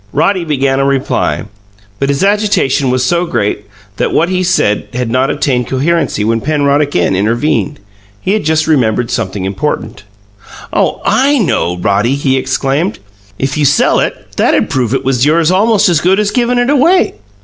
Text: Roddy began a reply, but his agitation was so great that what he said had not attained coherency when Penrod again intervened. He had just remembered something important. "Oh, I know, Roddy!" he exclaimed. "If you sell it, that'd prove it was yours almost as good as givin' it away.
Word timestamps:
Roddy 0.13 0.43
began 0.43 0.79
a 0.79 0.83
reply, 0.83 1.43
but 1.99 2.09
his 2.09 2.23
agitation 2.23 2.89
was 2.89 3.05
so 3.05 3.27
great 3.27 3.67
that 3.97 4.11
what 4.11 4.29
he 4.29 4.41
said 4.41 4.87
had 4.93 5.11
not 5.11 5.29
attained 5.29 5.67
coherency 5.67 6.23
when 6.23 6.41
Penrod 6.41 6.81
again 6.81 7.15
intervened. 7.15 7.79
He 8.19 8.33
had 8.33 8.43
just 8.43 8.65
remembered 8.65 9.11
something 9.11 9.45
important. 9.45 10.01
"Oh, 10.73 11.01
I 11.05 11.37
know, 11.37 11.77
Roddy!" 11.77 12.15
he 12.15 12.35
exclaimed. 12.35 12.97
"If 13.37 13.57
you 13.59 13.63
sell 13.63 13.99
it, 13.99 14.29
that'd 14.37 14.71
prove 14.71 14.95
it 14.95 15.05
was 15.05 15.23
yours 15.23 15.51
almost 15.51 15.87
as 15.87 16.01
good 16.01 16.19
as 16.19 16.31
givin' 16.31 16.57
it 16.57 16.71
away. 16.71 17.13